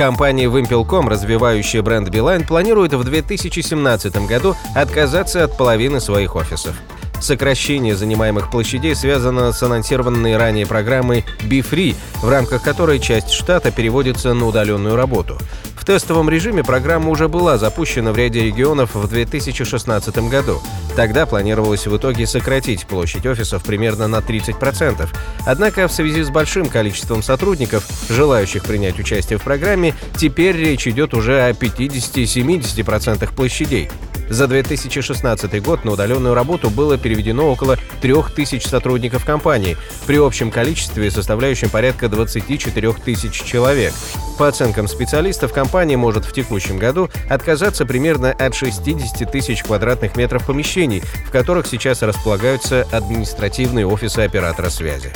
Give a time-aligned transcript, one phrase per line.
[0.00, 6.74] Компания Wimpel.com, развивающая бренд Билайн, планирует в 2017 году отказаться от половины своих офисов.
[7.20, 13.70] Сокращение занимаемых площадей связано с анонсированной ранее программой Be Free, в рамках которой часть штата
[13.70, 15.36] переводится на удаленную работу.
[15.90, 20.62] Тестовом режиме программа уже была запущена в ряде регионов в 2016 году.
[20.94, 25.08] Тогда планировалось в итоге сократить площадь офисов примерно на 30%.
[25.44, 31.12] Однако в связи с большим количеством сотрудников, желающих принять участие в программе, теперь речь идет
[31.12, 33.90] уже о 50-70% площадей.
[34.28, 41.10] За 2016 год на удаленную работу было переведено около 3000 сотрудников компании, при общем количестве
[41.10, 43.92] составляющем порядка 24 тысяч человек.
[44.40, 50.46] По оценкам специалистов, компания может в текущем году отказаться примерно от 60 тысяч квадратных метров
[50.46, 55.10] помещений, в которых сейчас располагаются административные офисы оператора связи.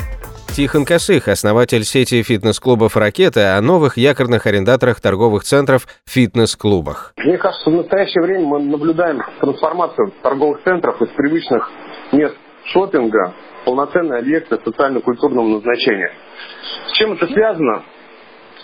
[0.55, 7.14] Тихон Косых, основатель сети фитнес-клубов «Ракета», о новых якорных арендаторах торговых центров фитнес-клубах.
[7.17, 11.70] Мне кажется, в настоящее время мы наблюдаем трансформацию торговых центров из привычных
[12.12, 12.36] мест
[12.75, 16.12] шопинга в полноценные объекты социально-культурного назначения.
[16.89, 17.84] С чем это связано?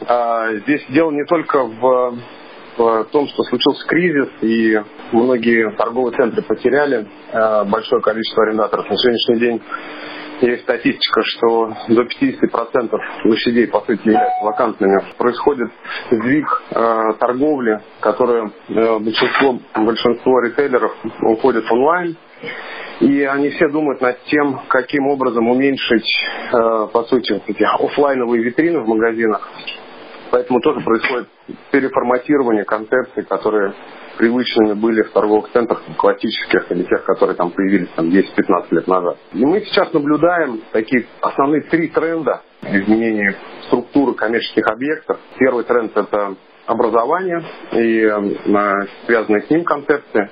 [0.07, 2.19] А, здесь дело не только в,
[2.77, 4.81] в том, что случился кризис, и
[5.13, 8.89] многие торговые центры потеряли а, большое количество арендаторов.
[8.89, 9.63] На сегодняшний день
[10.41, 15.03] есть статистика, что до 50% площадей, по сути, являются вакантными.
[15.19, 15.71] Происходит
[16.11, 22.17] сдвиг э, торговли, которая э, большинство, большинство ритейлеров уходит онлайн.
[23.01, 26.09] И они все думают над тем, каким образом уменьшить,
[26.53, 29.47] э, по сути, эти офлайновые витрины в магазинах.
[30.31, 31.29] Поэтому тоже происходит
[31.71, 33.75] переформатирование концепций, которые
[34.17, 39.17] привычными были в торговых центрах классических или тех, которые там появились там 10-15 лет назад.
[39.33, 43.35] И мы сейчас наблюдаем такие основные три тренда изменения
[43.67, 45.19] структуры коммерческих объектов.
[45.39, 46.37] Первый тренд это
[46.67, 47.43] образование
[47.73, 50.31] и э, связанные с ним концепции.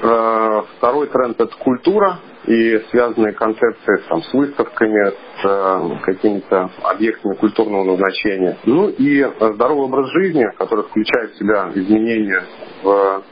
[0.00, 7.34] Э, второй тренд это культура и связанные концепции там, с выставками, с э, какими-то объектами
[7.34, 8.56] культурного назначения.
[8.64, 12.42] Ну и здоровый образ жизни, который включает в себя изменения
[12.82, 13.22] в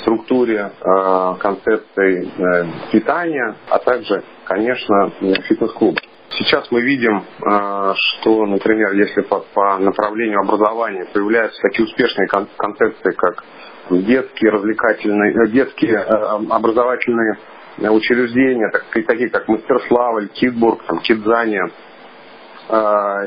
[0.00, 5.10] структуре э, концепции э, питания, а также, конечно,
[5.48, 5.98] фитнес-клуб.
[6.30, 12.26] Сейчас мы видим, э, что, например, если по, по направлению образования появляются такие успешные
[12.56, 13.44] концепции, как
[13.90, 16.04] детские развлекательные, э, детские э,
[16.50, 17.38] образовательные
[17.78, 18.70] учреждения,
[19.06, 21.70] такие как Мастерславль, Китбург, там, Кидзания,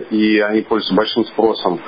[0.09, 1.79] и они пользуются большим спросом.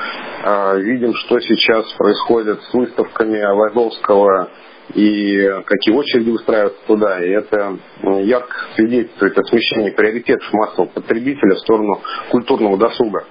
[0.77, 4.51] Видим, что сейчас происходит с выставками Лазовского
[4.94, 7.24] и какие очереди устраиваются туда.
[7.24, 7.78] И это
[8.22, 13.25] ярко свидетельствует о смещении приоритетов массового потребителя в сторону культурного досуга.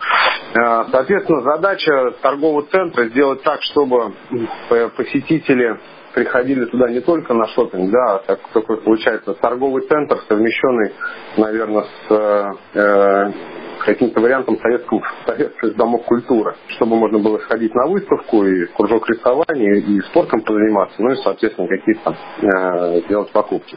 [0.54, 4.14] Э, соответственно, задача торгового центра сделать так, чтобы
[4.96, 5.78] посетители
[6.14, 10.92] приходили туда не только на шопинг, да, а так такой получается торговый центр, совмещенный,
[11.36, 13.32] наверное, с э,
[13.84, 19.74] каким-то вариантом советского, советских домов культуры, чтобы можно было сходить на выставку и кружок рисования,
[19.76, 23.76] и спортом позаниматься, ну и, соответственно, какие-то э, сделать покупки.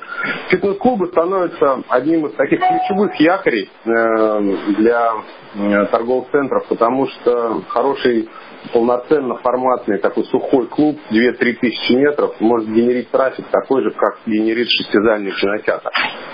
[0.49, 4.41] Фитнес-клубы становятся одним из таких ключевых якорей э,
[4.77, 5.13] для
[5.55, 8.29] э, торговых центров, потому что хороший
[8.71, 14.67] полноценно форматный такой сухой клуб 2-3 тысячи метров может генерить трафик такой же, как генерит
[14.69, 15.89] шестизальный кинотеатр.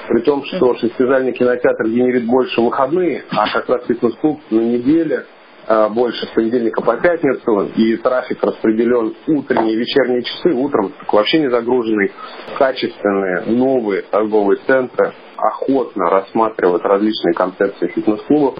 [0.07, 5.25] При том, что шестизальный кинотеатр генерит больше выходные, а как раз фитнес-клуб на неделе
[5.67, 11.39] а, больше с понедельника по пятницу, и трафик распределен утренние и вечерние часы, утром вообще
[11.39, 12.11] не загруженный,
[12.57, 18.55] качественные, новые торговые центры охотно рассматривают различные концепции фитнес-клубов,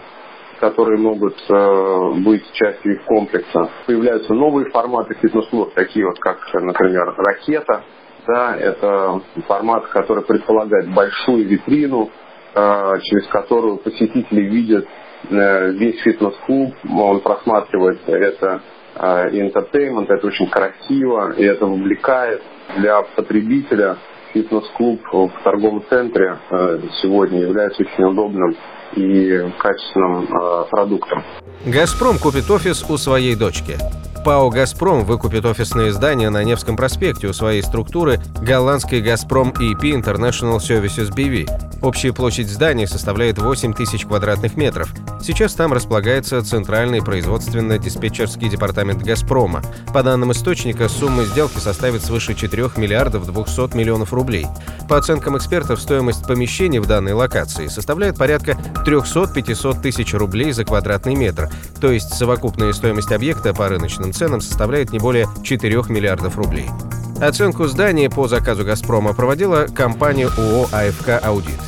[0.60, 3.70] которые могут э, быть частью их комплекса.
[3.86, 7.84] Появляются новые форматы фитнес-клубов, такие вот как, например, ракета.
[8.28, 12.10] Да, это формат, который предполагает большую витрину,
[12.54, 14.88] э, через которую посетители видят
[15.30, 18.62] э, весь фитнес-клуб, он просматривает это
[18.96, 22.42] entertainment, это очень красиво, и это вовлекает
[22.78, 23.98] для потребителя
[24.34, 28.56] фитнес-клуб в торговом центре э, сегодня является очень удобным
[28.96, 31.24] и качественным э, продуктом.
[31.66, 33.78] «Газпром» купит офис у своей дочки.
[34.26, 40.58] ПАО «Газпром» выкупит офисные здания на Невском проспекте у своей структуры голландской «Газпром EP International
[40.58, 41.69] Services BV».
[41.82, 44.94] Общая площадь зданий составляет 8 тысяч квадратных метров.
[45.22, 49.62] Сейчас там располагается центральный производственно-диспетчерский департамент «Газпрома».
[49.94, 54.46] По данным источника, сумма сделки составит свыше 4 миллиардов 200 миллионов рублей.
[54.90, 61.16] По оценкам экспертов, стоимость помещений в данной локации составляет порядка 300-500 тысяч рублей за квадратный
[61.16, 61.50] метр,
[61.80, 66.70] то есть совокупная стоимость объекта по рыночным ценам составляет не более 4 миллиардов рублей.
[67.22, 71.60] Оценку здания по заказу «Газпрома» проводила компания ООО «АФК Аудит».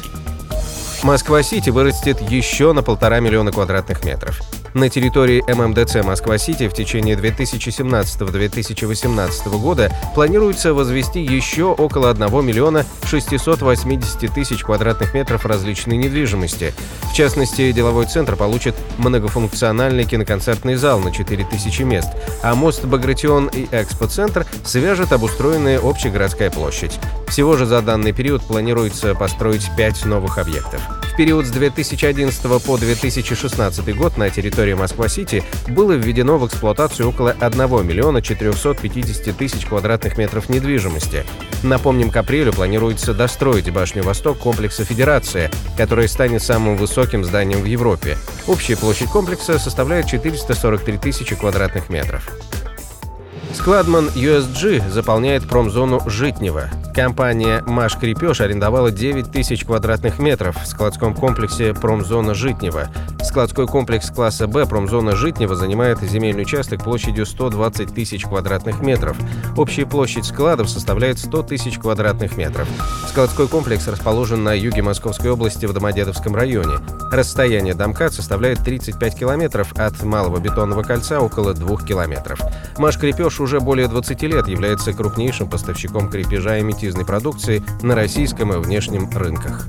[1.03, 4.39] Москва-Сити вырастет еще на полтора миллиона квадратных метров.
[4.73, 14.33] На территории ММДЦ Москва-Сити в течение 2017-2018 года планируется возвести еще около 1 миллиона 680
[14.33, 16.73] тысяч квадратных метров различной недвижимости.
[17.11, 22.07] В частности, деловой центр получит многофункциональный киноконцертный зал на 4000 мест,
[22.41, 26.97] а мост Багратион и Экспоцентр свяжет обустроенная общегородская площадь.
[27.27, 30.79] Всего же за данный период планируется построить 5 новых объектов.
[31.11, 37.31] В период с 2011 по 2016 год на территории Москва-Сити было введено в эксплуатацию около
[37.31, 41.25] 1 миллиона 450 тысяч квадратных метров недвижимости.
[41.63, 47.65] Напомним, к апрелю планируется достроить башню «Восток» комплекса «Федерация», которая станет самым высоким зданием в
[47.65, 48.17] Европе.
[48.47, 52.31] Общая площадь комплекса составляет 443 тысячи квадратных метров.
[53.53, 56.69] Складман USG заполняет промзону Житнева.
[56.95, 62.89] Компания «Маш Крепеж» арендовала 9 тысяч квадратных метров в складском комплексе «Промзона Житнева».
[63.23, 69.15] Складской комплекс класса «Б» «Промзона Житнева» занимает земельный участок площадью 120 тысяч квадратных метров.
[69.55, 72.67] Общая площадь складов составляет 100 тысяч квадратных метров.
[73.07, 76.79] Складской комплекс расположен на юге Московской области в Домодедовском районе.
[77.11, 82.41] Расстояние до МКАД составляет 35 километров, от Малого бетонного кольца около 2 километров.
[82.77, 88.53] «Маш Крепеж» уже более 20 лет является крупнейшим поставщиком крепежа и метизной продукции на российском
[88.53, 89.67] и внешнем рынках.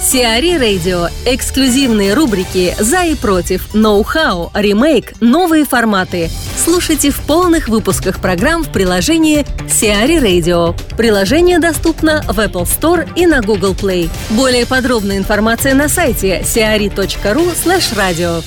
[0.00, 1.08] Сиари Радио.
[1.26, 6.30] Эксклюзивные рубрики «За и против», «Ноу-хау», «Ремейк», «Новые форматы».
[6.56, 10.74] Слушайте в полных выпусках программ в приложении Сиари Radio.
[10.96, 14.08] Приложение доступно в Apple Store и на Google Play.
[14.30, 18.42] Более подробная информация на сайте siari.ru slash radio.